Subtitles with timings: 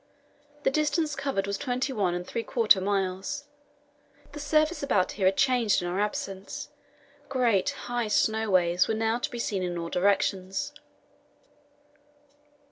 [0.63, 3.43] The distance covered was twenty one and three quarter miles.
[4.31, 6.69] The surface about here had changed in our absence;
[7.29, 10.73] great, high snow waves were now to be seen in all directions.